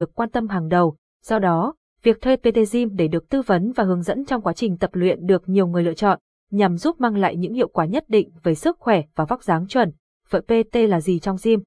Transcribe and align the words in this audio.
được 0.00 0.14
quan 0.14 0.30
tâm 0.30 0.48
hàng 0.48 0.68
đầu. 0.68 0.96
Do 1.22 1.38
đó, 1.38 1.74
việc 2.02 2.20
thuê 2.20 2.36
PT 2.36 2.72
Gym 2.72 2.96
để 2.96 3.08
được 3.08 3.28
tư 3.28 3.42
vấn 3.42 3.72
và 3.72 3.84
hướng 3.84 4.02
dẫn 4.02 4.24
trong 4.24 4.42
quá 4.42 4.52
trình 4.52 4.76
tập 4.76 4.90
luyện 4.92 5.26
được 5.26 5.48
nhiều 5.48 5.66
người 5.66 5.82
lựa 5.82 5.94
chọn, 5.94 6.18
nhằm 6.50 6.76
giúp 6.76 7.00
mang 7.00 7.16
lại 7.16 7.36
những 7.36 7.54
hiệu 7.54 7.68
quả 7.68 7.86
nhất 7.86 8.04
định 8.08 8.30
về 8.42 8.54
sức 8.54 8.76
khỏe 8.78 9.02
và 9.14 9.24
vóc 9.24 9.42
dáng 9.42 9.66
chuẩn. 9.66 9.92
Vậy 10.30 10.40
PT 10.40 10.76
là 10.76 11.00
gì 11.00 11.18
trong 11.18 11.36
gym? 11.42 11.60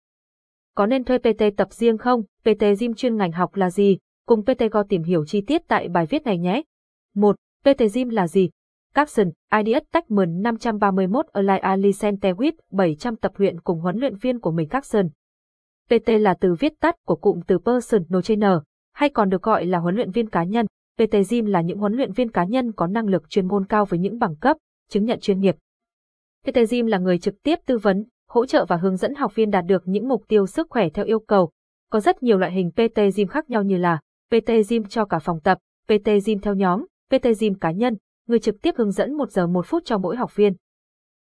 Có 0.76 0.86
nên 0.86 1.04
thuê 1.04 1.18
PT 1.18 1.44
tập 1.58 1.74
riêng 1.74 1.98
không? 1.98 2.24
PT 2.44 2.64
Gym 2.80 2.94
chuyên 2.94 3.18
ngành 3.18 3.32
học 3.32 3.56
là 3.56 3.70
gì? 3.70 3.98
Cùng 4.28 4.44
PT 4.44 4.64
Go 4.72 4.84
tìm 4.84 5.04
hiểu 5.04 5.26
chi 5.26 5.42
tiết 5.42 5.62
tại 5.68 5.90
bài 5.90 6.06
viết 6.06 6.24
này 6.24 6.38
nhé. 6.38 6.62
1. 7.16 7.36
PT 7.64 7.82
Gym 7.94 8.10
là 8.10 8.28
gì? 8.28 8.50
Capson, 8.94 9.32
IDS 9.58 9.86
Techman 9.94 10.42
531 10.42 11.26
Align 11.34 11.62
Alicente 11.62 12.34
with 12.34 12.52
700 12.72 13.16
tập 13.16 13.32
luyện 13.36 13.62
cùng 13.62 13.80
huấn 13.80 13.98
luyện 13.98 14.16
viên 14.16 14.40
của 14.40 14.52
mình 14.52 14.70
Capson. 14.70 15.10
PT 15.92 16.10
là 16.10 16.34
từ 16.34 16.54
viết 16.60 16.74
tắt 16.80 16.96
của 17.06 17.16
cụm 17.16 17.40
từ 17.48 17.58
Personal 17.60 18.22
Trainer, 18.24 18.52
hay 18.94 19.10
còn 19.10 19.30
được 19.30 19.42
gọi 19.42 19.66
là 19.66 19.80
huấn 19.80 19.96
luyện 19.96 20.12
viên 20.12 20.30
cá 20.30 20.44
nhân. 20.44 20.66
PT 20.98 21.16
Gym 21.30 21.46
là 21.46 21.62
những 21.62 21.78
huấn 21.78 21.94
luyện 21.94 22.12
viên 22.12 22.32
cá 22.32 22.44
nhân 22.44 22.72
có 22.72 22.88
năng 22.88 23.08
lực 23.08 23.30
chuyên 23.30 23.48
môn 23.48 23.66
cao 23.66 23.86
với 23.86 24.00
những 24.00 24.20
bằng 24.20 24.36
cấp, 24.36 24.58
chứng 24.90 25.06
nhận 25.06 25.20
chuyên 25.20 25.40
nghiệp. 25.40 25.56
PT 26.48 26.58
Gym 26.70 26.86
là 26.86 26.98
người 26.98 27.20
trực 27.20 27.36
tiếp 27.44 27.60
tư 27.66 27.78
vấn, 27.78 28.06
hỗ 28.30 28.46
trợ 28.46 28.66
và 28.66 28.76
hướng 28.76 28.98
dẫn 28.98 29.16
học 29.16 29.36
viên 29.36 29.52
đạt 29.52 29.66
được 29.66 29.84
những 29.86 30.08
mục 30.08 30.24
tiêu 30.28 30.48
sức 30.48 30.68
khỏe 30.70 30.90
theo 30.90 31.06
yêu 31.06 31.20
cầu. 31.20 31.52
Có 31.90 32.00
rất 32.00 32.24
nhiều 32.24 32.38
loại 32.38 32.52
hình 32.52 32.72
PT 32.72 33.00
Gym 33.16 33.28
khác 33.28 33.50
nhau 33.50 33.64
như 33.64 33.78
là 33.78 34.00
PT 34.30 34.52
Gym 34.70 34.84
cho 34.84 35.06
cả 35.06 35.20
phòng 35.20 35.40
tập, 35.40 35.58
PT 35.86 36.10
Gym 36.26 36.40
theo 36.40 36.54
nhóm, 36.54 36.86
PT 37.10 37.28
Gym 37.40 37.54
cá 37.54 37.72
nhân, 37.72 37.98
người 38.28 38.40
trực 38.40 38.62
tiếp 38.62 38.76
hướng 38.78 38.92
dẫn 38.92 39.14
1 39.14 39.32
giờ 39.32 39.48
1 39.48 39.66
phút 39.66 39.86
cho 39.86 39.98
mỗi 39.98 40.16
học 40.16 40.36
viên. 40.36 40.54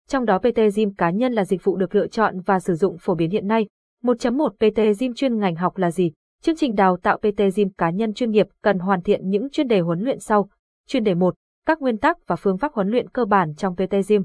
Trong 0.08 0.26
đó 0.26 0.40
PT 0.40 0.60
Gym 0.76 0.94
cá 0.94 1.10
nhân 1.10 1.34
là 1.34 1.46
dịch 1.46 1.64
vụ 1.64 1.76
được 1.78 1.96
lựa 1.96 2.08
chọn 2.08 2.40
và 2.40 2.60
sử 2.60 2.74
dụng 2.76 2.98
phổ 2.98 3.16
biến 3.16 3.30
hiện 3.30 3.48
nay. 3.48 3.68
1.1 4.04 4.50
PT 4.50 5.00
Gym 5.00 5.14
chuyên 5.14 5.40
ngành 5.40 5.56
học 5.56 5.78
là 5.78 5.92
gì? 5.92 6.12
Chương 6.42 6.56
trình 6.56 6.76
đào 6.76 6.98
tạo 6.98 7.18
PT 7.18 7.42
Gym 7.56 7.70
cá 7.70 7.90
nhân 7.90 8.14
chuyên 8.14 8.32
nghiệp 8.32 8.48
cần 8.62 8.80
hoàn 8.80 9.02
thiện 9.02 9.30
những 9.30 9.50
chuyên 9.50 9.68
đề 9.68 9.80
huấn 9.80 10.00
luyện 10.00 10.20
sau. 10.20 10.50
Chuyên 10.88 11.04
đề 11.04 11.14
1, 11.14 11.36
các 11.66 11.82
nguyên 11.82 11.98
tắc 11.98 12.28
và 12.28 12.36
phương 12.36 12.58
pháp 12.58 12.74
huấn 12.74 12.88
luyện 12.88 13.10
cơ 13.10 13.26
bản 13.26 13.56
trong 13.56 13.76
PT 13.76 13.94
Gym. 14.08 14.24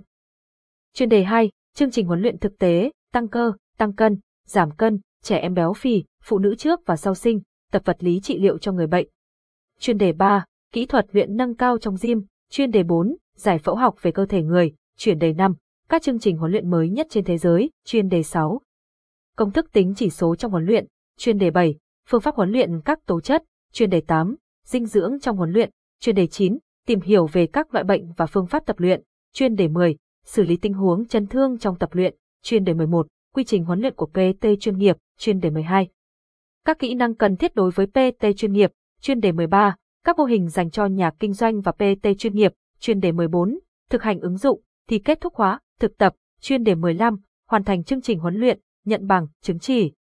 Chuyên 0.95 1.09
đề 1.09 1.23
2, 1.23 1.51
chương 1.75 1.91
trình 1.91 2.07
huấn 2.07 2.21
luyện 2.21 2.39
thực 2.39 2.59
tế, 2.59 2.91
tăng 3.13 3.29
cơ, 3.29 3.53
tăng 3.79 3.93
cân, 3.93 4.19
giảm 4.47 4.71
cân, 4.71 5.01
trẻ 5.23 5.39
em 5.39 5.55
béo 5.55 5.73
phì, 5.73 6.05
phụ 6.23 6.39
nữ 6.39 6.55
trước 6.55 6.81
và 6.87 6.97
sau 6.97 7.15
sinh, 7.15 7.41
tập 7.73 7.83
vật 7.85 7.97
lý 8.01 8.21
trị 8.21 8.39
liệu 8.39 8.59
cho 8.59 8.73
người 8.73 8.87
bệnh. 8.87 9.09
Chuyên 9.79 9.99
đề 9.99 10.13
3, 10.13 10.45
kỹ 10.73 10.87
thuật 10.87 11.07
luyện 11.13 11.37
nâng 11.37 11.55
cao 11.55 11.79
trong 11.79 11.97
gym, 12.03 12.23
chuyên 12.51 12.71
đề 12.71 12.83
4, 12.83 13.17
giải 13.37 13.59
phẫu 13.59 13.77
học 13.77 13.95
về 14.03 14.11
cơ 14.11 14.27
thể 14.27 14.43
người, 14.43 14.73
chuyên 14.97 15.19
đề 15.19 15.33
5, 15.33 15.55
các 15.89 16.03
chương 16.03 16.19
trình 16.19 16.37
huấn 16.37 16.53
luyện 16.53 16.71
mới 16.71 16.89
nhất 16.89 17.07
trên 17.11 17.25
thế 17.25 17.39
giới, 17.39 17.71
chuyên 17.85 18.09
đề 18.09 18.23
6. 18.23 18.61
Công 19.37 19.53
thức 19.53 19.73
tính 19.73 19.95
chỉ 19.97 20.11
số 20.11 20.37
trong 20.37 20.51
huấn 20.51 20.65
luyện, 20.65 20.87
chuyên 21.19 21.39
đề 21.39 21.51
7, 21.51 21.75
phương 22.09 22.21
pháp 22.21 22.35
huấn 22.35 22.51
luyện 22.51 22.81
các 22.85 23.07
tố 23.07 23.21
chất, 23.21 23.43
chuyên 23.73 23.91
đề 23.91 24.01
8, 24.01 24.37
dinh 24.67 24.87
dưỡng 24.87 25.21
trong 25.21 25.37
huấn 25.37 25.51
luyện, 25.51 25.71
chuyên 26.01 26.15
đề 26.15 26.27
9, 26.27 26.59
tìm 26.87 27.01
hiểu 27.01 27.27
về 27.27 27.47
các 27.47 27.75
loại 27.75 27.85
bệnh 27.85 28.13
và 28.17 28.27
phương 28.27 28.47
pháp 28.47 28.67
tập 28.67 28.77
luyện, 28.79 29.03
chuyên 29.33 29.55
đề 29.55 29.69
10, 29.69 29.97
xử 30.25 30.43
lý 30.43 30.57
tình 30.57 30.75
huống 30.75 31.07
chấn 31.07 31.27
thương 31.27 31.59
trong 31.59 31.79
tập 31.79 31.91
luyện, 31.93 32.15
chuyên 32.43 32.65
đề 32.65 32.75
11, 32.75 33.07
quy 33.35 33.45
trình 33.45 33.65
huấn 33.65 33.81
luyện 33.81 33.95
của 33.95 34.07
PT 34.07 34.47
chuyên 34.61 34.79
nghiệp, 34.79 34.97
chuyên 35.19 35.41
đề 35.41 35.51
12. 35.51 35.89
Các 36.65 36.79
kỹ 36.79 36.95
năng 36.95 37.15
cần 37.15 37.37
thiết 37.37 37.55
đối 37.55 37.71
với 37.71 37.87
PT 37.87 38.27
chuyên 38.37 38.53
nghiệp, 38.53 38.73
chuyên 39.01 39.21
đề 39.21 39.33
13, 39.33 39.77
các 40.05 40.19
mô 40.19 40.25
hình 40.25 40.49
dành 40.49 40.71
cho 40.71 40.87
nhà 40.87 41.11
kinh 41.21 41.33
doanh 41.33 41.61
và 41.61 41.73
PT 41.73 42.09
chuyên 42.19 42.35
nghiệp, 42.35 42.53
chuyên 42.81 43.01
đề 43.01 43.13
14, 43.13 43.59
thực 43.91 44.03
hành 44.03 44.21
ứng 44.21 44.37
dụng, 44.37 44.61
thì 44.89 44.99
kết 44.99 45.21
thúc 45.21 45.33
khóa 45.33 45.61
thực 45.81 45.99
tập, 45.99 46.15
chuyên 46.41 46.63
đề 46.65 46.75
15, 46.75 47.17
hoàn 47.49 47.65
thành 47.65 47.85
chương 47.85 48.01
trình 48.01 48.19
huấn 48.19 48.35
luyện, 48.35 48.61
nhận 48.87 49.07
bằng, 49.07 49.27
chứng 49.43 49.59
chỉ. 49.59 49.93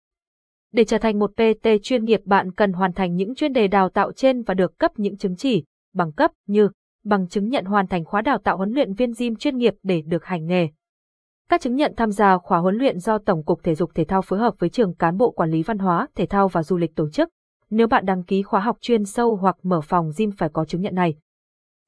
Để 0.72 0.84
trở 0.84 0.98
thành 0.98 1.18
một 1.18 1.30
PT 1.36 1.68
chuyên 1.82 2.04
nghiệp 2.04 2.20
bạn 2.24 2.52
cần 2.52 2.72
hoàn 2.72 2.92
thành 2.92 3.14
những 3.14 3.34
chuyên 3.34 3.52
đề 3.52 3.68
đào 3.68 3.88
tạo 3.88 4.12
trên 4.12 4.42
và 4.42 4.54
được 4.54 4.78
cấp 4.78 4.90
những 4.96 5.16
chứng 5.16 5.36
chỉ, 5.36 5.64
bằng 5.94 6.12
cấp 6.12 6.30
như 6.46 6.68
bằng 7.04 7.28
chứng 7.28 7.48
nhận 7.48 7.64
hoàn 7.64 7.86
thành 7.86 8.04
khóa 8.04 8.22
đào 8.22 8.38
tạo 8.38 8.56
huấn 8.56 8.70
luyện 8.70 8.92
viên 8.94 9.12
gym 9.18 9.36
chuyên 9.36 9.56
nghiệp 9.56 9.74
để 9.82 10.02
được 10.06 10.24
hành 10.24 10.46
nghề. 10.46 10.68
Các 11.48 11.60
chứng 11.60 11.74
nhận 11.74 11.94
tham 11.96 12.10
gia 12.10 12.38
khóa 12.38 12.58
huấn 12.58 12.76
luyện 12.76 12.98
do 12.98 13.18
Tổng 13.18 13.44
cục 13.44 13.62
Thể 13.62 13.74
dục 13.74 13.90
Thể 13.94 14.04
thao 14.04 14.22
phối 14.22 14.38
hợp 14.38 14.54
với 14.58 14.70
trường 14.70 14.94
cán 14.94 15.16
bộ 15.16 15.30
quản 15.30 15.50
lý 15.50 15.62
văn 15.62 15.78
hóa, 15.78 16.08
thể 16.14 16.26
thao 16.26 16.48
và 16.48 16.62
du 16.62 16.76
lịch 16.76 16.94
tổ 16.96 17.10
chức. 17.10 17.28
Nếu 17.70 17.86
bạn 17.86 18.06
đăng 18.06 18.24
ký 18.24 18.42
khóa 18.42 18.60
học 18.60 18.76
chuyên 18.80 19.04
sâu 19.04 19.36
hoặc 19.36 19.56
mở 19.62 19.80
phòng 19.80 20.10
gym 20.16 20.30
phải 20.30 20.48
có 20.48 20.64
chứng 20.64 20.80
nhận 20.80 20.94
này. 20.94 21.14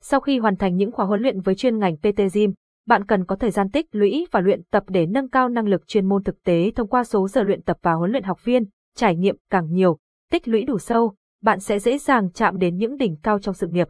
Sau 0.02 0.20
khi 0.20 0.38
hoàn 0.38 0.56
thành 0.56 0.76
những 0.76 0.92
khóa 0.92 1.06
huấn 1.06 1.20
luyện 1.20 1.40
với 1.40 1.54
chuyên 1.54 1.78
ngành 1.78 1.96
PT 1.96 2.20
Gym, 2.34 2.52
bạn 2.86 3.04
cần 3.06 3.24
có 3.24 3.36
thời 3.36 3.50
gian 3.50 3.70
tích 3.70 3.86
lũy 3.92 4.26
và 4.30 4.41
luyện 4.41 4.62
tập 4.70 4.84
để 4.86 5.06
nâng 5.06 5.28
cao 5.28 5.48
năng 5.48 5.66
lực 5.66 5.86
chuyên 5.86 6.08
môn 6.08 6.22
thực 6.22 6.42
tế 6.42 6.70
thông 6.74 6.88
qua 6.88 7.04
số 7.04 7.28
giờ 7.28 7.42
luyện 7.42 7.62
tập 7.62 7.78
và 7.82 7.92
huấn 7.92 8.10
luyện 8.10 8.22
học 8.22 8.44
viên, 8.44 8.64
trải 8.97 9.16
nghiệm 9.16 9.36
càng 9.50 9.72
nhiều, 9.72 9.98
tích 10.30 10.48
lũy 10.48 10.64
đủ 10.64 10.78
sâu, 10.78 11.14
bạn 11.42 11.60
sẽ 11.60 11.78
dễ 11.78 11.98
dàng 11.98 12.32
chạm 12.32 12.58
đến 12.58 12.76
những 12.76 12.97
đỉnh 12.97 13.16
cao 13.22 13.38
trong 13.38 13.54
sự 13.54 13.66
nghiệp. 13.66 13.88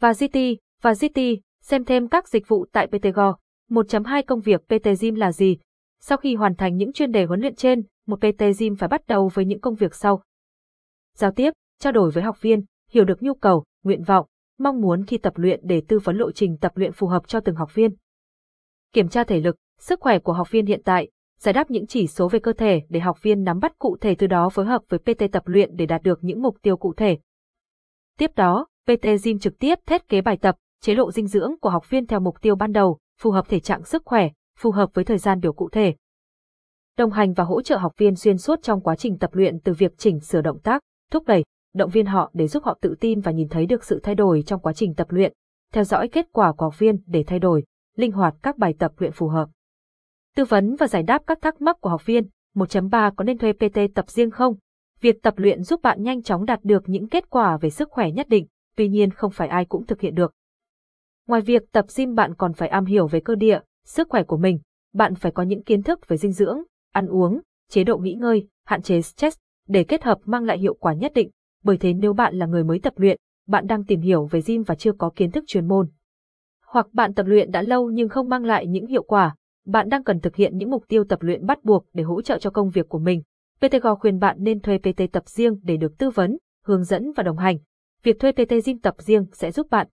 Và 0.00 0.12
GT, 0.12 0.38
và 0.82 0.92
GT, 0.92 1.20
xem 1.62 1.84
thêm 1.84 2.08
các 2.08 2.28
dịch 2.28 2.48
vụ 2.48 2.66
tại 2.72 2.86
PTGO. 2.86 3.36
1.2 3.70 4.22
Công 4.26 4.40
việc 4.40 4.60
PT 4.66 5.00
Gym 5.00 5.14
là 5.14 5.32
gì? 5.32 5.58
Sau 6.00 6.18
khi 6.18 6.34
hoàn 6.34 6.54
thành 6.54 6.76
những 6.76 6.92
chuyên 6.92 7.12
đề 7.12 7.24
huấn 7.24 7.40
luyện 7.40 7.54
trên, 7.54 7.82
một 8.06 8.18
PT 8.20 8.42
Gym 8.58 8.76
phải 8.76 8.88
bắt 8.88 9.06
đầu 9.06 9.30
với 9.34 9.44
những 9.44 9.60
công 9.60 9.74
việc 9.74 9.94
sau. 9.94 10.22
Giao 11.16 11.30
tiếp, 11.30 11.50
trao 11.80 11.92
đổi 11.92 12.10
với 12.10 12.22
học 12.22 12.40
viên, 12.40 12.64
hiểu 12.90 13.04
được 13.04 13.22
nhu 13.22 13.34
cầu, 13.34 13.64
nguyện 13.84 14.02
vọng, 14.02 14.26
mong 14.58 14.80
muốn 14.80 15.04
khi 15.06 15.18
tập 15.18 15.32
luyện 15.36 15.60
để 15.62 15.82
tư 15.88 15.98
vấn 15.98 16.16
lộ 16.16 16.32
trình 16.32 16.56
tập 16.60 16.72
luyện 16.74 16.92
phù 16.92 17.06
hợp 17.06 17.28
cho 17.28 17.40
từng 17.40 17.56
học 17.56 17.74
viên. 17.74 17.94
Kiểm 18.92 19.08
tra 19.08 19.24
thể 19.24 19.40
lực, 19.40 19.56
sức 19.78 20.00
khỏe 20.00 20.18
của 20.18 20.32
học 20.32 20.50
viên 20.50 20.66
hiện 20.66 20.80
tại, 20.84 21.10
giải 21.38 21.52
đáp 21.52 21.70
những 21.70 21.86
chỉ 21.86 22.06
số 22.06 22.28
về 22.28 22.38
cơ 22.38 22.52
thể 22.52 22.82
để 22.88 23.00
học 23.00 23.22
viên 23.22 23.44
nắm 23.44 23.58
bắt 23.58 23.78
cụ 23.78 23.96
thể 24.00 24.14
từ 24.14 24.26
đó 24.26 24.48
phối 24.48 24.64
hợp 24.64 24.82
với 24.88 24.98
PT 24.98 25.32
tập 25.32 25.42
luyện 25.46 25.76
để 25.76 25.86
đạt 25.86 26.02
được 26.02 26.18
những 26.24 26.42
mục 26.42 26.56
tiêu 26.62 26.76
cụ 26.76 26.94
thể. 26.96 27.18
Tiếp 28.18 28.30
đó, 28.36 28.66
PT 28.84 29.06
Gym 29.24 29.38
trực 29.38 29.58
tiếp 29.58 29.78
thiết 29.86 30.08
kế 30.08 30.20
bài 30.20 30.36
tập, 30.36 30.56
chế 30.80 30.94
độ 30.94 31.12
dinh 31.12 31.26
dưỡng 31.26 31.54
của 31.60 31.70
học 31.70 31.90
viên 31.90 32.06
theo 32.06 32.20
mục 32.20 32.42
tiêu 32.42 32.54
ban 32.54 32.72
đầu, 32.72 32.98
phù 33.20 33.30
hợp 33.30 33.48
thể 33.48 33.60
trạng 33.60 33.84
sức 33.84 34.02
khỏe, 34.04 34.28
phù 34.58 34.70
hợp 34.70 34.90
với 34.94 35.04
thời 35.04 35.18
gian 35.18 35.40
biểu 35.40 35.52
cụ 35.52 35.68
thể. 35.72 35.94
Đồng 36.98 37.10
hành 37.10 37.32
và 37.32 37.44
hỗ 37.44 37.62
trợ 37.62 37.76
học 37.76 37.92
viên 37.96 38.16
xuyên 38.16 38.38
suốt 38.38 38.62
trong 38.62 38.80
quá 38.80 38.96
trình 38.96 39.18
tập 39.18 39.30
luyện 39.34 39.60
từ 39.60 39.72
việc 39.72 39.98
chỉnh 39.98 40.20
sửa 40.20 40.40
động 40.40 40.58
tác, 40.58 40.82
thúc 41.10 41.26
đẩy, 41.26 41.44
động 41.74 41.90
viên 41.90 42.06
họ 42.06 42.30
để 42.34 42.48
giúp 42.48 42.64
họ 42.64 42.78
tự 42.80 42.94
tin 43.00 43.20
và 43.20 43.32
nhìn 43.32 43.48
thấy 43.48 43.66
được 43.66 43.84
sự 43.84 44.00
thay 44.02 44.14
đổi 44.14 44.42
trong 44.46 44.60
quá 44.60 44.72
trình 44.72 44.94
tập 44.94 45.06
luyện, 45.10 45.32
theo 45.72 45.84
dõi 45.84 46.08
kết 46.08 46.26
quả 46.32 46.52
của 46.52 46.66
học 46.66 46.78
viên 46.78 46.96
để 47.06 47.24
thay 47.26 47.38
đổi, 47.38 47.64
linh 47.96 48.12
hoạt 48.12 48.34
các 48.42 48.58
bài 48.58 48.74
tập 48.78 48.92
luyện 48.98 49.12
phù 49.12 49.28
hợp. 49.28 49.48
Tư 50.36 50.44
vấn 50.44 50.76
và 50.76 50.86
giải 50.86 51.02
đáp 51.02 51.22
các 51.26 51.38
thắc 51.42 51.60
mắc 51.60 51.76
của 51.80 51.88
học 51.88 52.06
viên, 52.06 52.28
1.3 52.54 53.12
có 53.16 53.24
nên 53.24 53.38
thuê 53.38 53.52
PT 53.52 53.94
tập 53.94 54.10
riêng 54.10 54.30
không? 54.30 54.56
Việc 55.00 55.22
tập 55.22 55.34
luyện 55.36 55.62
giúp 55.62 55.82
bạn 55.82 56.02
nhanh 56.02 56.22
chóng 56.22 56.44
đạt 56.44 56.60
được 56.62 56.82
những 56.86 57.08
kết 57.08 57.30
quả 57.30 57.56
về 57.56 57.70
sức 57.70 57.90
khỏe 57.90 58.10
nhất 58.10 58.28
định, 58.28 58.46
tuy 58.76 58.88
nhiên 58.88 59.10
không 59.10 59.30
phải 59.30 59.48
ai 59.48 59.64
cũng 59.64 59.86
thực 59.86 60.00
hiện 60.00 60.14
được. 60.14 60.32
Ngoài 61.26 61.40
việc 61.40 61.62
tập 61.72 61.86
gym 61.96 62.14
bạn 62.14 62.34
còn 62.34 62.52
phải 62.52 62.68
am 62.68 62.84
hiểu 62.84 63.06
về 63.06 63.20
cơ 63.20 63.34
địa, 63.34 63.60
sức 63.84 64.08
khỏe 64.08 64.22
của 64.22 64.36
mình, 64.36 64.58
bạn 64.92 65.14
phải 65.14 65.32
có 65.32 65.42
những 65.42 65.62
kiến 65.62 65.82
thức 65.82 66.08
về 66.08 66.16
dinh 66.16 66.32
dưỡng, 66.32 66.62
ăn 66.92 67.06
uống, 67.06 67.40
chế 67.68 67.84
độ 67.84 67.98
nghỉ 67.98 68.14
ngơi, 68.14 68.48
hạn 68.64 68.82
chế 68.82 69.02
stress, 69.02 69.38
để 69.68 69.84
kết 69.84 70.02
hợp 70.02 70.18
mang 70.24 70.44
lại 70.44 70.58
hiệu 70.58 70.74
quả 70.74 70.92
nhất 70.92 71.12
định. 71.14 71.30
Bởi 71.62 71.76
thế 71.76 71.92
nếu 71.92 72.12
bạn 72.12 72.34
là 72.34 72.46
người 72.46 72.64
mới 72.64 72.78
tập 72.78 72.92
luyện, 72.96 73.18
bạn 73.46 73.66
đang 73.66 73.84
tìm 73.84 74.00
hiểu 74.00 74.26
về 74.26 74.40
gym 74.46 74.62
và 74.62 74.74
chưa 74.74 74.92
có 74.92 75.10
kiến 75.16 75.30
thức 75.30 75.44
chuyên 75.46 75.68
môn. 75.68 75.88
Hoặc 76.66 76.86
bạn 76.92 77.14
tập 77.14 77.26
luyện 77.26 77.50
đã 77.50 77.62
lâu 77.62 77.90
nhưng 77.90 78.08
không 78.08 78.28
mang 78.28 78.44
lại 78.44 78.66
những 78.66 78.86
hiệu 78.86 79.02
quả, 79.02 79.34
bạn 79.66 79.88
đang 79.88 80.04
cần 80.04 80.20
thực 80.20 80.36
hiện 80.36 80.58
những 80.58 80.70
mục 80.70 80.84
tiêu 80.88 81.04
tập 81.04 81.22
luyện 81.22 81.46
bắt 81.46 81.64
buộc 81.64 81.86
để 81.92 82.02
hỗ 82.02 82.22
trợ 82.22 82.38
cho 82.38 82.50
công 82.50 82.70
việc 82.70 82.88
của 82.88 82.98
mình. 82.98 83.22
PTGO 83.60 83.94
khuyên 83.94 84.18
bạn 84.18 84.36
nên 84.40 84.60
thuê 84.60 84.78
PT 84.78 85.12
tập 85.12 85.28
riêng 85.28 85.60
để 85.62 85.76
được 85.76 85.98
tư 85.98 86.10
vấn, 86.10 86.38
hướng 86.64 86.84
dẫn 86.84 87.12
và 87.16 87.22
đồng 87.22 87.38
hành. 87.38 87.58
Việc 88.02 88.20
thuê 88.20 88.32
PT 88.32 88.52
gym 88.64 88.78
tập 88.78 88.94
riêng 88.98 89.26
sẽ 89.32 89.50
giúp 89.50 89.66
bạn 89.70 89.88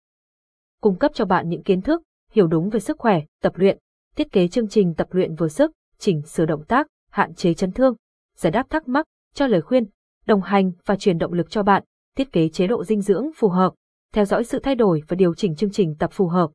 cung 0.81 0.99
cấp 0.99 1.11
cho 1.15 1.25
bạn 1.25 1.49
những 1.49 1.63
kiến 1.63 1.81
thức, 1.81 2.03
hiểu 2.33 2.47
đúng 2.47 2.69
về 2.71 2.81
sức 2.81 2.99
khỏe, 2.99 3.23
tập 3.43 3.53
luyện, 3.57 3.79
thiết 4.17 4.33
kế 4.33 4.49
chương 4.49 4.69
trình 4.69 4.95
tập 4.95 5.09
luyện 5.11 5.35
vừa 5.35 5.49
sức, 5.49 5.73
chỉnh 5.99 6.23
sửa 6.23 6.47
động 6.47 6.65
tác, 6.65 6.87
hạn 7.11 7.35
chế 7.35 7.55
chấn 7.55 7.73
thương, 7.73 7.95
giải 8.37 8.51
đáp 8.51 8.71
thắc 8.71 8.89
mắc, 8.89 9.07
cho 9.35 9.47
lời 9.47 9.61
khuyên, 9.61 9.85
đồng 10.29 10.43
hành 10.43 10.73
và 10.87 10.97
truyền 10.97 11.19
động 11.19 11.33
lực 11.33 11.51
cho 11.51 11.63
bạn, 11.63 11.83
thiết 12.17 12.33
kế 12.33 12.49
chế 12.49 12.67
độ 12.67 12.85
dinh 12.85 13.01
dưỡng 13.01 13.31
phù 13.37 13.49
hợp, 13.49 13.75
theo 14.15 14.25
dõi 14.25 14.45
sự 14.45 14.59
thay 14.59 14.75
đổi 14.75 15.03
và 15.09 15.15
điều 15.15 15.35
chỉnh 15.35 15.55
chương 15.55 15.71
trình 15.71 15.95
tập 15.99 16.11
phù 16.13 16.27
hợp. 16.27 16.51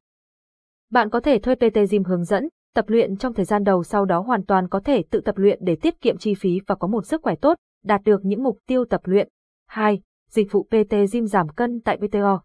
Bạn 0.91 1.09
có 1.09 1.19
thể 1.19 1.39
thuê 1.39 1.55
PT 1.55 1.77
Gym 1.91 2.03
hướng 2.03 2.23
dẫn, 2.23 2.47
tập 2.75 2.85
luyện 2.87 3.17
trong 3.17 3.33
thời 3.33 3.45
gian 3.45 3.63
đầu 3.63 3.83
sau 3.83 4.05
đó 4.05 4.19
hoàn 4.19 4.45
toàn 4.45 4.69
có 4.69 4.79
thể 4.79 5.03
tự 5.09 5.21
tập 5.21 5.37
luyện 5.37 5.59
để 5.61 5.75
tiết 5.75 6.01
kiệm 6.01 6.17
chi 6.17 6.33
phí 6.33 6.59
và 6.67 6.75
có 6.75 6.87
một 6.87 7.05
sức 7.05 7.21
khỏe 7.21 7.35
tốt, 7.35 7.57
đạt 7.83 8.01
được 8.03 8.25
những 8.25 8.43
mục 8.43 8.59
tiêu 8.67 8.85
tập 8.89 9.01
luyện. 9.03 9.27
2. 9.67 10.01
Dịch 10.29 10.51
vụ 10.51 10.63
PT 10.63 10.95
Gym 11.11 11.25
giảm 11.25 11.49
cân 11.49 11.81
tại 11.81 11.97
PTO. 11.97 12.41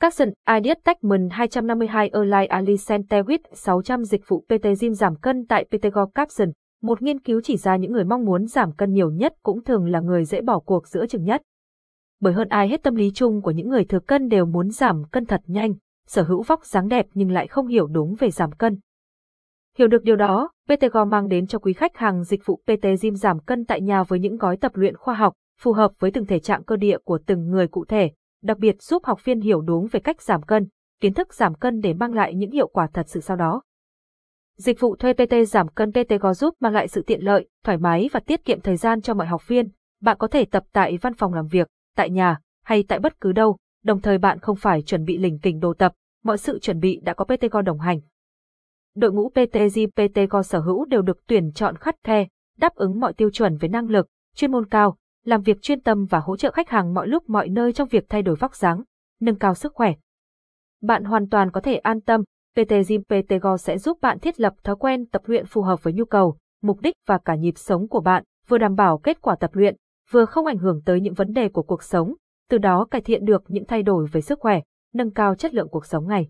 Capson, 0.00 0.28
Ideas 0.56 0.78
Techman 0.84 1.28
252 1.30 2.08
Align 2.08 2.48
Alicente 2.48 3.22
with 3.22 3.38
600 3.52 4.04
dịch 4.04 4.28
vụ 4.28 4.44
PT 4.48 4.66
Gym 4.80 4.92
giảm 4.92 5.16
cân 5.16 5.46
tại 5.46 5.64
PTGO 5.64 6.06
Capson. 6.14 6.48
Một 6.82 7.02
nghiên 7.02 7.20
cứu 7.20 7.40
chỉ 7.40 7.56
ra 7.56 7.76
những 7.76 7.92
người 7.92 8.04
mong 8.04 8.24
muốn 8.24 8.46
giảm 8.46 8.72
cân 8.72 8.92
nhiều 8.92 9.10
nhất 9.10 9.34
cũng 9.42 9.64
thường 9.64 9.86
là 9.86 10.00
người 10.00 10.24
dễ 10.24 10.40
bỏ 10.40 10.58
cuộc 10.58 10.88
giữa 10.88 11.06
chừng 11.06 11.24
nhất. 11.24 11.42
Bởi 12.20 12.32
hơn 12.32 12.48
ai 12.48 12.68
hết 12.68 12.82
tâm 12.82 12.94
lý 12.94 13.10
chung 13.14 13.42
của 13.42 13.50
những 13.50 13.68
người 13.68 13.84
thừa 13.84 14.00
cân 14.00 14.28
đều 14.28 14.46
muốn 14.46 14.70
giảm 14.70 15.04
cân 15.04 15.26
thật 15.26 15.40
nhanh, 15.46 15.74
sở 16.06 16.22
hữu 16.22 16.42
vóc 16.42 16.64
dáng 16.64 16.88
đẹp 16.88 17.06
nhưng 17.14 17.30
lại 17.30 17.46
không 17.46 17.66
hiểu 17.66 17.86
đúng 17.86 18.14
về 18.18 18.30
giảm 18.30 18.52
cân. 18.52 18.78
Hiểu 19.78 19.88
được 19.88 20.02
điều 20.02 20.16
đó, 20.16 20.50
PTGO 20.68 21.04
mang 21.04 21.28
đến 21.28 21.46
cho 21.46 21.58
quý 21.58 21.72
khách 21.72 21.96
hàng 21.96 22.24
dịch 22.24 22.46
vụ 22.46 22.60
PT 22.64 22.86
Gym 23.02 23.14
giảm 23.14 23.40
cân 23.40 23.64
tại 23.64 23.80
nhà 23.80 24.02
với 24.02 24.18
những 24.18 24.36
gói 24.36 24.56
tập 24.56 24.72
luyện 24.74 24.96
khoa 24.96 25.14
học, 25.14 25.32
phù 25.60 25.72
hợp 25.72 25.92
với 25.98 26.10
từng 26.10 26.26
thể 26.26 26.38
trạng 26.38 26.64
cơ 26.64 26.76
địa 26.76 26.98
của 27.04 27.18
từng 27.26 27.50
người 27.50 27.68
cụ 27.68 27.84
thể, 27.84 28.10
đặc 28.42 28.58
biệt 28.58 28.82
giúp 28.82 29.04
học 29.04 29.24
viên 29.24 29.40
hiểu 29.40 29.60
đúng 29.60 29.86
về 29.90 30.00
cách 30.00 30.22
giảm 30.22 30.42
cân, 30.42 30.66
kiến 31.00 31.14
thức 31.14 31.34
giảm 31.34 31.54
cân 31.54 31.80
để 31.80 31.94
mang 31.94 32.14
lại 32.14 32.34
những 32.34 32.50
hiệu 32.50 32.68
quả 32.68 32.88
thật 32.92 33.08
sự 33.08 33.20
sau 33.20 33.36
đó. 33.36 33.62
Dịch 34.58 34.80
vụ 34.80 34.96
thuê 34.96 35.12
PT 35.12 35.34
giảm 35.48 35.68
cân 35.68 35.92
PT 35.92 36.12
Go 36.20 36.34
giúp 36.34 36.54
mang 36.60 36.72
lại 36.72 36.88
sự 36.88 37.02
tiện 37.02 37.20
lợi, 37.20 37.48
thoải 37.64 37.78
mái 37.78 38.08
và 38.12 38.20
tiết 38.20 38.44
kiệm 38.44 38.60
thời 38.60 38.76
gian 38.76 39.00
cho 39.00 39.14
mọi 39.14 39.26
học 39.26 39.48
viên. 39.48 39.68
Bạn 40.02 40.16
có 40.18 40.28
thể 40.28 40.44
tập 40.44 40.64
tại 40.72 40.98
văn 41.02 41.14
phòng 41.14 41.34
làm 41.34 41.46
việc, 41.46 41.68
tại 41.96 42.10
nhà 42.10 42.38
hay 42.64 42.84
tại 42.88 42.98
bất 42.98 43.20
cứ 43.20 43.32
đâu, 43.32 43.56
đồng 43.84 44.00
thời 44.00 44.18
bạn 44.18 44.38
không 44.38 44.56
phải 44.56 44.82
chuẩn 44.82 45.04
bị 45.04 45.18
lình 45.18 45.38
kình 45.38 45.60
đồ 45.60 45.74
tập, 45.74 45.92
mọi 46.24 46.38
sự 46.38 46.58
chuẩn 46.58 46.80
bị 46.80 47.00
đã 47.02 47.14
có 47.14 47.24
PT 47.24 47.50
Go 47.50 47.62
đồng 47.62 47.80
hành. 47.80 48.00
Đội 48.94 49.12
ngũ 49.12 49.28
PT 49.28 49.58
Gym 49.74 49.90
PT 49.90 50.30
Go 50.30 50.42
sở 50.42 50.60
hữu 50.60 50.84
đều 50.84 51.02
được 51.02 51.26
tuyển 51.26 51.52
chọn 51.52 51.76
khắt 51.76 51.96
khe, 52.04 52.26
đáp 52.58 52.74
ứng 52.74 53.00
mọi 53.00 53.12
tiêu 53.12 53.30
chuẩn 53.30 53.56
về 53.56 53.68
năng 53.68 53.88
lực, 53.88 54.06
chuyên 54.36 54.52
môn 54.52 54.68
cao, 54.68 54.96
làm 55.24 55.42
việc 55.42 55.62
chuyên 55.62 55.80
tâm 55.80 56.04
và 56.04 56.18
hỗ 56.18 56.36
trợ 56.36 56.50
khách 56.50 56.68
hàng 56.68 56.94
mọi 56.94 57.08
lúc 57.08 57.30
mọi 57.30 57.48
nơi 57.48 57.72
trong 57.72 57.88
việc 57.88 58.04
thay 58.08 58.22
đổi 58.22 58.36
vóc 58.36 58.54
dáng, 58.54 58.82
nâng 59.20 59.38
cao 59.38 59.54
sức 59.54 59.74
khỏe. 59.74 59.94
Bạn 60.82 61.04
hoàn 61.04 61.28
toàn 61.28 61.50
có 61.50 61.60
thể 61.60 61.76
an 61.76 62.00
tâm, 62.00 62.22
PT 62.58 62.72
Gym 62.88 63.02
PT 63.02 63.32
Go 63.42 63.56
sẽ 63.56 63.78
giúp 63.78 63.98
bạn 64.00 64.18
thiết 64.18 64.40
lập 64.40 64.54
thói 64.64 64.76
quen 64.76 65.06
tập 65.06 65.22
luyện 65.24 65.46
phù 65.46 65.62
hợp 65.62 65.82
với 65.82 65.92
nhu 65.92 66.04
cầu, 66.04 66.36
mục 66.62 66.80
đích 66.80 66.94
và 67.06 67.18
cả 67.18 67.34
nhịp 67.34 67.58
sống 67.58 67.88
của 67.88 68.00
bạn, 68.00 68.24
vừa 68.48 68.58
đảm 68.58 68.74
bảo 68.74 68.98
kết 68.98 69.22
quả 69.22 69.36
tập 69.40 69.50
luyện, 69.52 69.76
vừa 70.10 70.24
không 70.24 70.46
ảnh 70.46 70.58
hưởng 70.58 70.80
tới 70.84 71.00
những 71.00 71.14
vấn 71.14 71.32
đề 71.32 71.48
của 71.48 71.62
cuộc 71.62 71.82
sống, 71.82 72.14
từ 72.50 72.58
đó 72.58 72.86
cải 72.90 73.00
thiện 73.00 73.24
được 73.24 73.44
những 73.48 73.64
thay 73.64 73.82
đổi 73.82 74.06
về 74.12 74.20
sức 74.20 74.40
khỏe, 74.40 74.60
nâng 74.94 75.10
cao 75.10 75.34
chất 75.34 75.54
lượng 75.54 75.68
cuộc 75.68 75.86
sống 75.86 76.06
ngày. 76.08 76.28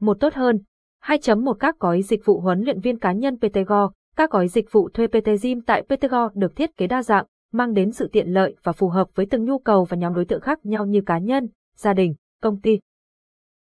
Một 0.00 0.16
tốt 0.20 0.34
hơn, 0.34 0.60
2.1 1.02 1.54
các 1.54 1.78
gói 1.78 2.02
dịch 2.02 2.24
vụ 2.24 2.40
huấn 2.40 2.60
luyện 2.60 2.80
viên 2.80 2.98
cá 2.98 3.12
nhân 3.12 3.36
PT 3.36 3.58
Go, 3.66 3.90
các 4.16 4.30
gói 4.30 4.48
dịch 4.48 4.72
vụ 4.72 4.88
thuê 4.88 5.06
PT 5.06 5.28
Gym 5.42 5.60
tại 5.60 5.82
PT 5.82 6.10
Go 6.10 6.30
được 6.34 6.56
thiết 6.56 6.76
kế 6.76 6.86
đa 6.86 7.02
dạng, 7.02 7.26
mang 7.52 7.74
đến 7.74 7.92
sự 7.92 8.08
tiện 8.12 8.28
lợi 8.28 8.56
và 8.62 8.72
phù 8.72 8.88
hợp 8.88 9.08
với 9.14 9.26
từng 9.26 9.44
nhu 9.44 9.58
cầu 9.58 9.84
và 9.84 9.96
nhóm 9.96 10.14
đối 10.14 10.24
tượng 10.24 10.40
khác 10.40 10.66
nhau 10.66 10.86
như 10.86 11.00
cá 11.06 11.18
nhân, 11.18 11.48
gia 11.76 11.92
đình, 11.92 12.14
công 12.42 12.60
ty. 12.60 12.78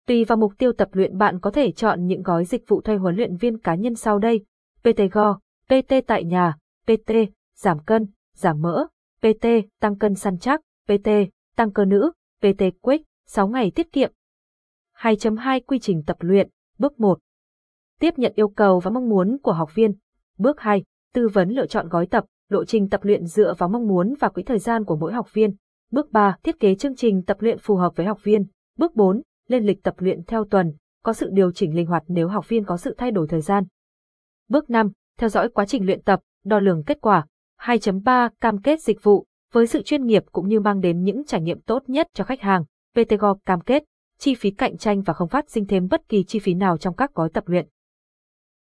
Tùy 0.07 0.25
vào 0.25 0.38
mục 0.38 0.54
tiêu 0.57 0.74
tập 0.74 0.89
luyện 0.92 1.18
bạn 1.18 1.39
có 1.39 1.51
thể 1.51 1.71
chọn 1.71 2.06
những 2.06 2.21
gói 2.21 2.45
dịch 2.45 2.63
vụ 2.68 2.81
thuê 2.81 2.95
huấn 2.95 3.15
luyện 3.15 3.36
viên 3.36 3.57
cá 3.57 3.75
nhân 3.75 3.95
sau 3.95 4.19
đây. 4.19 4.45
PT 4.81 5.01
Go, 5.12 5.39
PT 5.65 5.94
tại 6.07 6.24
nhà, 6.24 6.57
PT, 6.86 7.12
giảm 7.56 7.80
cân, 7.80 8.07
giảm 8.36 8.62
mỡ, 8.62 8.88
PT, 9.19 9.48
tăng 9.80 9.98
cân 9.98 10.15
săn 10.15 10.38
chắc, 10.38 10.62
PT, 10.86 11.09
tăng 11.56 11.71
cơ 11.71 11.86
nữ, 11.86 12.12
PT 12.39 12.63
Quick, 12.81 13.06
6 13.25 13.48
ngày 13.48 13.71
tiết 13.71 13.92
kiệm. 13.92 14.12
2.2 14.98 15.62
Quy 15.68 15.80
trình 15.80 16.04
tập 16.07 16.18
luyện, 16.19 16.50
bước 16.80 17.00
1. 17.00 17.19
Tiếp 18.00 18.13
nhận 18.18 18.33
yêu 18.36 18.48
cầu 18.48 18.80
và 18.80 18.92
mong 18.92 19.09
muốn 19.09 19.38
của 19.44 19.54
học 19.54 19.75
viên. 19.75 19.94
Bước 20.38 20.59
2. 20.59 20.83
Tư 21.13 21.27
vấn 21.27 21.50
lựa 21.50 21.65
chọn 21.65 21.88
gói 21.88 22.07
tập, 22.07 22.25
lộ 22.50 22.65
trình 22.65 22.89
tập 22.89 23.04
luyện 23.04 23.25
dựa 23.25 23.54
vào 23.57 23.69
mong 23.69 23.88
muốn 23.88 24.13
và 24.19 24.30
quỹ 24.30 24.44
thời 24.44 24.59
gian 24.59 24.86
của 24.86 24.95
mỗi 24.95 25.13
học 25.13 25.33
viên. 25.33 25.56
Bước 25.92 26.12
3. 26.12 26.38
Thiết 26.44 26.59
kế 26.59 26.75
chương 26.75 26.95
trình 26.95 27.24
tập 27.24 27.38
luyện 27.39 27.57
phù 27.59 27.75
hợp 27.75 27.95
với 27.95 28.06
học 28.06 28.19
viên. 28.24 28.45
Bước 28.77 28.95
4 28.95 29.21
lên 29.48 29.66
lịch 29.66 29.84
tập 29.84 29.96
luyện 29.98 30.24
theo 30.24 30.46
tuần, 30.46 30.74
có 31.04 31.14
sự 31.14 31.30
điều 31.32 31.52
chỉnh 31.52 31.76
linh 31.76 31.88
hoạt 31.88 32.04
nếu 32.08 32.28
học 32.28 32.50
viên 32.50 32.66
có 32.66 32.78
sự 32.78 32.96
thay 32.98 33.12
đổi 33.12 33.28
thời 33.28 33.42
gian. 33.42 33.64
Bước 34.50 34.70
5. 34.70 34.92
Theo 35.18 35.30
dõi 35.30 35.50
quá 35.50 35.66
trình 35.66 35.86
luyện 35.86 36.02
tập, 36.02 36.20
đo 36.46 36.60
lường 36.60 36.84
kết 36.84 36.98
quả. 37.02 37.26
2.3. 37.62 38.30
Cam 38.42 38.62
kết 38.62 38.82
dịch 38.82 39.04
vụ, 39.04 39.26
với 39.52 39.68
sự 39.68 39.82
chuyên 39.84 40.06
nghiệp 40.06 40.24
cũng 40.32 40.48
như 40.48 40.60
mang 40.60 40.80
đến 40.80 41.04
những 41.04 41.26
trải 41.26 41.42
nghiệm 41.42 41.62
tốt 41.62 41.84
nhất 41.88 42.08
cho 42.14 42.24
khách 42.24 42.42
hàng. 42.42 42.66
PTGO 42.94 43.34
cam 43.46 43.62
kết, 43.62 43.84
chi 44.20 44.36
phí 44.36 44.52
cạnh 44.52 44.78
tranh 44.78 45.02
và 45.02 45.14
không 45.14 45.30
phát 45.30 45.50
sinh 45.50 45.66
thêm 45.66 45.88
bất 45.88 46.10
kỳ 46.10 46.24
chi 46.24 46.40
phí 46.40 46.54
nào 46.54 46.78
trong 46.78 46.96
các 46.96 47.14
gói 47.14 47.30
tập 47.30 47.44
luyện. 47.48 47.68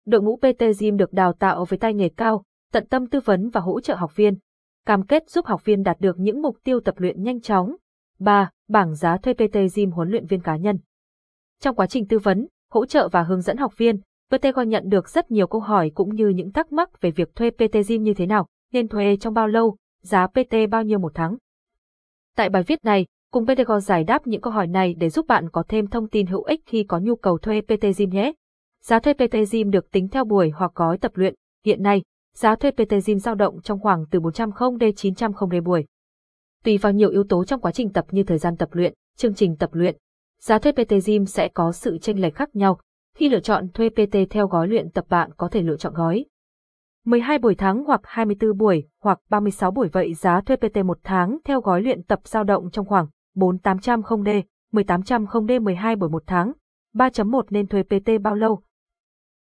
Đội 0.07 0.23
ngũ 0.23 0.37
PT 0.37 0.63
Gym 0.79 0.97
được 0.97 1.13
đào 1.13 1.33
tạo 1.33 1.65
với 1.65 1.79
tay 1.79 1.95
nghề 1.95 2.09
cao, 2.09 2.45
tận 2.73 2.87
tâm 2.87 3.07
tư 3.07 3.21
vấn 3.25 3.49
và 3.49 3.61
hỗ 3.61 3.81
trợ 3.81 3.95
học 3.95 4.17
viên. 4.17 4.39
Cam 4.87 5.07
kết 5.07 5.31
giúp 5.31 5.47
học 5.47 5.65
viên 5.65 5.83
đạt 5.83 6.01
được 6.01 6.19
những 6.19 6.43
mục 6.43 6.57
tiêu 6.65 6.81
tập 6.81 6.95
luyện 6.99 7.23
nhanh 7.23 7.41
chóng. 7.41 7.77
3 8.19 8.51
bảng 8.69 8.95
giá 8.95 9.17
thuê 9.17 9.35
PT 9.35 9.57
Gym 9.75 9.91
huấn 9.91 10.09
luyện 10.09 10.27
viên 10.27 10.41
cá 10.41 10.57
nhân. 10.57 10.79
Trong 11.61 11.77
quá 11.77 11.87
trình 11.87 12.09
tư 12.09 12.19
vấn, 12.19 12.47
hỗ 12.71 12.87
trợ 12.87 13.09
và 13.09 13.23
hướng 13.23 13.41
dẫn 13.41 13.57
học 13.57 13.73
viên, 13.77 14.01
PT 14.31 14.47
nhận 14.67 14.89
được 14.89 15.09
rất 15.09 15.31
nhiều 15.31 15.47
câu 15.47 15.61
hỏi 15.61 15.91
cũng 15.95 16.15
như 16.15 16.29
những 16.29 16.53
thắc 16.53 16.73
mắc 16.73 17.01
về 17.01 17.11
việc 17.11 17.35
thuê 17.35 17.51
PT 17.51 17.89
Gym 17.89 18.03
như 18.03 18.15
thế 18.15 18.27
nào, 18.27 18.47
nên 18.73 18.89
thuê 18.89 19.17
trong 19.17 19.35
bao 19.35 19.49
lâu, 19.49 19.77
giá 20.03 20.27
PT 20.27 20.55
bao 20.71 20.83
nhiêu 20.83 20.99
một 20.99 21.13
tháng. 21.15 21.37
Tại 22.37 22.49
bài 22.49 22.63
viết 22.63 22.85
này, 22.85 23.07
cùng 23.33 23.47
PT 23.47 23.83
giải 23.83 24.05
đáp 24.05 24.27
những 24.27 24.41
câu 24.41 24.53
hỏi 24.53 24.67
này 24.67 24.95
để 24.99 25.11
giúp 25.11 25.27
bạn 25.27 25.51
có 25.51 25.63
thêm 25.69 25.87
thông 25.87 26.09
tin 26.09 26.27
hữu 26.27 26.43
ích 26.43 26.61
khi 26.67 26.85
có 26.85 26.99
nhu 26.99 27.17
cầu 27.17 27.39
thuê 27.39 27.61
PT 27.61 27.85
Gym 27.97 28.11
nhé. 28.11 28.33
Giá 28.83 28.99
thuê 28.99 29.15
PT 29.15 29.37
Gym 29.53 29.71
được 29.71 29.91
tính 29.91 30.09
theo 30.09 30.25
buổi 30.25 30.51
hoặc 30.51 30.73
gói 30.75 30.99
tập 30.99 31.13
luyện. 31.15 31.35
Hiện 31.65 31.83
nay, 31.83 32.03
giá 32.35 32.57
thuê 32.57 32.71
PT 32.71 32.93
Gym 33.07 33.19
dao 33.19 33.35
động 33.35 33.61
trong 33.61 33.81
khoảng 33.81 34.05
từ 34.11 34.21
400 34.21 34.51
đến 34.81 34.95
900 34.95 35.33
D 35.33 35.55
buổi. 35.65 35.87
Tùy 36.67 36.79
vào 36.79 36.93
nhiều 36.93 37.11
yếu 37.11 37.25
tố 37.25 37.45
trong 37.45 37.61
quá 37.61 37.73
trình 37.73 37.93
tập 37.93 38.07
như 38.11 38.23
thời 38.23 38.39
gian 38.39 38.57
tập 38.57 38.69
luyện, 38.73 38.95
chương 39.17 39.35
trình 39.35 39.57
tập 39.57 39.71
luyện, 39.73 39.97
giá 40.41 40.59
thuê 40.59 40.73
PT 40.73 40.93
Gym 41.07 41.27
sẽ 41.27 41.49
có 41.49 41.73
sự 41.73 41.99
chênh 41.99 42.21
lệch 42.21 42.35
khác 42.35 42.57
nhau. 42.57 42.81
Khi 43.17 43.29
lựa 43.29 43.41
chọn 43.41 43.69
thuê 43.69 43.89
PT 43.89 44.17
theo 44.31 44.47
gói 44.47 44.69
luyện 44.69 44.91
tập 44.91 45.05
bạn 45.09 45.31
có 45.37 45.49
thể 45.49 45.63
lựa 45.63 45.77
chọn 45.77 45.95
gói 45.95 46.25
12 47.05 47.39
buổi 47.39 47.55
tháng 47.55 47.85
hoặc 47.85 48.01
24 48.05 48.57
buổi 48.59 48.89
hoặc 49.03 49.21
36 49.31 49.71
buổi 49.71 49.89
vậy 49.89 50.15
giá 50.15 50.41
thuê 50.41 50.57
PT 50.57 50.77
một 50.85 50.99
tháng 51.05 51.39
theo 51.45 51.61
gói 51.61 51.83
luyện 51.83 52.03
tập 52.03 52.21
dao 52.25 52.45
động 52.45 52.71
trong 52.71 52.87
khoảng 52.87 53.07
4800 53.35 54.25
D, 54.25 54.29
1800 54.73 55.47
D 55.49 55.63
12 55.63 55.97
buổi 55.97 56.09
một 56.09 56.23
tháng. 56.27 56.53
3.1 56.95 57.43
nên 57.51 57.67
thuê 57.67 57.83
PT 57.83 58.11
bao 58.23 58.35
lâu? 58.35 58.63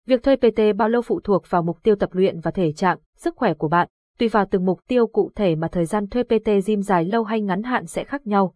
Việc 0.06 0.22
thuê 0.22 0.36
PT 0.36 0.76
bao 0.76 0.88
lâu 0.88 1.02
phụ 1.02 1.20
thuộc 1.24 1.42
vào 1.50 1.62
mục 1.62 1.82
tiêu 1.82 1.96
tập 1.96 2.10
luyện 2.12 2.40
và 2.40 2.50
thể 2.50 2.72
trạng, 2.72 2.98
sức 3.16 3.36
khỏe 3.36 3.54
của 3.54 3.68
bạn. 3.68 3.88
Tùy 4.20 4.28
vào 4.28 4.46
từng 4.50 4.64
mục 4.64 4.80
tiêu 4.88 5.06
cụ 5.06 5.30
thể 5.34 5.56
mà 5.56 5.68
thời 5.68 5.84
gian 5.84 6.06
thuê 6.06 6.22
PT 6.22 6.66
gym 6.66 6.82
dài 6.82 7.04
lâu 7.04 7.24
hay 7.24 7.40
ngắn 7.40 7.62
hạn 7.62 7.86
sẽ 7.86 8.04
khác 8.04 8.26
nhau. 8.26 8.54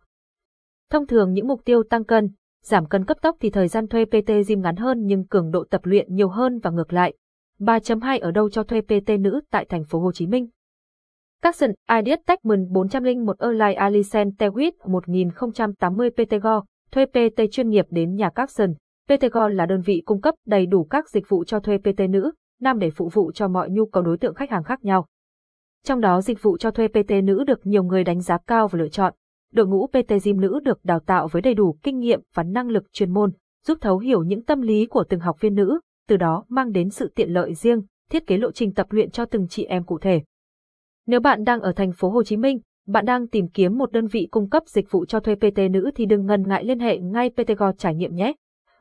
Thông 0.90 1.06
thường 1.06 1.32
những 1.32 1.46
mục 1.46 1.64
tiêu 1.64 1.82
tăng 1.90 2.04
cân, 2.04 2.30
giảm 2.64 2.86
cân 2.86 3.04
cấp 3.04 3.16
tốc 3.22 3.36
thì 3.40 3.50
thời 3.50 3.68
gian 3.68 3.88
thuê 3.88 4.04
PT 4.04 4.30
gym 4.48 4.60
ngắn 4.60 4.76
hơn 4.76 5.06
nhưng 5.06 5.26
cường 5.26 5.50
độ 5.50 5.64
tập 5.70 5.80
luyện 5.84 6.14
nhiều 6.14 6.28
hơn 6.28 6.58
và 6.58 6.70
ngược 6.70 6.92
lại. 6.92 7.14
3.2 7.60 8.20
ở 8.20 8.30
đâu 8.30 8.50
cho 8.50 8.62
thuê 8.62 8.80
PT 8.80 9.10
nữ 9.20 9.40
tại 9.50 9.64
thành 9.64 9.84
phố 9.84 10.00
Hồ 10.00 10.12
Chí 10.12 10.26
Minh? 10.26 10.48
Capson 11.42 11.70
Ideas 11.98 12.20
Techman 12.26 12.66
401 12.70 13.38
Erlai 13.38 13.74
Alicent 13.74 14.34
Tewit 14.38 14.72
1080 14.86 16.10
PTGO, 16.10 16.64
thuê 16.90 17.06
PT 17.06 17.40
chuyên 17.52 17.68
nghiệp 17.68 17.86
đến 17.90 18.14
nhà 18.14 18.30
Capson. 18.30 18.74
PTGO 19.08 19.48
là 19.48 19.66
đơn 19.66 19.80
vị 19.80 20.02
cung 20.04 20.20
cấp 20.20 20.34
đầy 20.46 20.66
đủ 20.66 20.84
các 20.84 21.08
dịch 21.08 21.28
vụ 21.28 21.44
cho 21.44 21.60
thuê 21.60 21.78
PT 21.78 22.00
nữ, 22.10 22.32
nam 22.60 22.78
để 22.78 22.90
phục 22.90 23.14
vụ 23.14 23.32
cho 23.32 23.48
mọi 23.48 23.70
nhu 23.70 23.86
cầu 23.86 24.02
đối 24.02 24.18
tượng 24.18 24.34
khách 24.34 24.50
hàng 24.50 24.64
khác 24.64 24.84
nhau. 24.84 25.06
Trong 25.84 26.00
đó 26.00 26.20
dịch 26.20 26.42
vụ 26.42 26.56
cho 26.56 26.70
thuê 26.70 26.88
PT 26.88 27.10
nữ 27.24 27.44
được 27.44 27.66
nhiều 27.66 27.84
người 27.84 28.04
đánh 28.04 28.20
giá 28.20 28.38
cao 28.46 28.68
và 28.68 28.78
lựa 28.78 28.88
chọn. 28.88 29.14
Đội 29.52 29.66
ngũ 29.66 29.86
PT 29.86 30.12
Gym 30.24 30.40
nữ 30.40 30.60
được 30.64 30.84
đào 30.84 31.00
tạo 31.00 31.28
với 31.28 31.42
đầy 31.42 31.54
đủ 31.54 31.76
kinh 31.82 31.98
nghiệm 31.98 32.20
và 32.34 32.42
năng 32.42 32.68
lực 32.68 32.92
chuyên 32.92 33.10
môn, 33.10 33.32
giúp 33.66 33.78
thấu 33.80 33.98
hiểu 33.98 34.22
những 34.22 34.44
tâm 34.44 34.60
lý 34.60 34.86
của 34.86 35.04
từng 35.08 35.20
học 35.20 35.40
viên 35.40 35.54
nữ, 35.54 35.80
từ 36.08 36.16
đó 36.16 36.44
mang 36.48 36.72
đến 36.72 36.90
sự 36.90 37.12
tiện 37.14 37.30
lợi 37.30 37.54
riêng, 37.54 37.82
thiết 38.10 38.26
kế 38.26 38.36
lộ 38.36 38.50
trình 38.52 38.74
tập 38.74 38.86
luyện 38.90 39.10
cho 39.10 39.24
từng 39.24 39.48
chị 39.48 39.64
em 39.64 39.84
cụ 39.84 39.98
thể. 39.98 40.22
Nếu 41.06 41.20
bạn 41.20 41.44
đang 41.44 41.60
ở 41.60 41.72
thành 41.72 41.92
phố 41.92 42.10
Hồ 42.10 42.22
Chí 42.22 42.36
Minh, 42.36 42.60
bạn 42.86 43.04
đang 43.04 43.28
tìm 43.28 43.48
kiếm 43.48 43.78
một 43.78 43.92
đơn 43.92 44.06
vị 44.06 44.28
cung 44.30 44.48
cấp 44.48 44.62
dịch 44.66 44.90
vụ 44.90 45.04
cho 45.04 45.20
thuê 45.20 45.34
PT 45.34 45.58
nữ 45.70 45.90
thì 45.94 46.06
đừng 46.06 46.26
ngần 46.26 46.48
ngại 46.48 46.64
liên 46.64 46.80
hệ 46.80 46.98
ngay 46.98 47.30
PTGO 47.30 47.72
trải 47.72 47.94
nghiệm 47.94 48.14
nhé. 48.14 48.32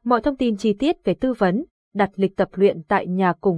Mọi 0.04 0.22
thông 0.22 0.38
tin 0.38 0.58
chi 0.58 0.74
tiết 0.74 0.96
về 1.04 1.14
tư 1.14 1.34
vấn, 1.34 1.66
đặt 1.94 2.10
lịch 2.16 2.36
tập 2.36 2.50
luyện 2.54 2.84
tại 2.88 3.08
nhà 3.08 3.34
cùng 3.42 3.52